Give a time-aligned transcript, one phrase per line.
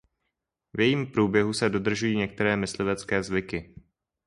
[0.73, 3.75] V jejím průběhu se dodržují některé myslivecké zvyky.